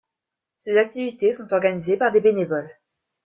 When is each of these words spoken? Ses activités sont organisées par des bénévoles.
Ses 0.57 0.77
activités 0.79 1.31
sont 1.31 1.53
organisées 1.53 1.95
par 1.95 2.11
des 2.11 2.21
bénévoles. 2.21 2.71